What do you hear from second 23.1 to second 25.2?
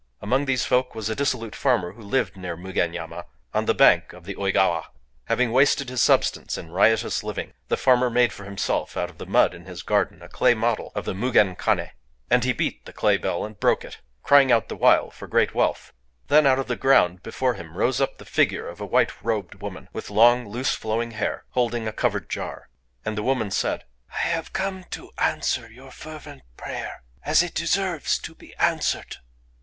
the woman said: "I have come to